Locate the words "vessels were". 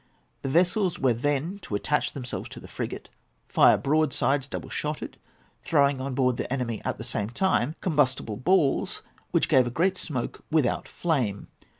0.49-1.13